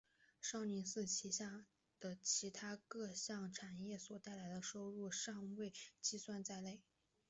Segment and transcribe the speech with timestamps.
[0.41, 1.67] 少林寺旗下
[1.99, 6.81] 的其它各项产业所带来的收入尚未计算在内。